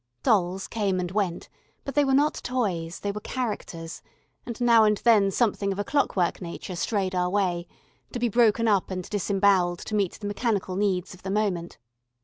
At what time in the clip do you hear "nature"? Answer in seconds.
6.41-6.75